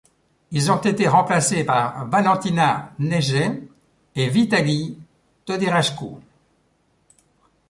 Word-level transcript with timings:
Ils 0.49 0.71
ont 0.71 0.81
été 0.81 1.07
remplacés 1.07 1.63
par 1.63 2.07
Valentina 2.07 2.91
Nejet 2.97 3.61
et 4.15 4.29
Vitalie 4.29 4.97
Todirașcu. 5.45 6.15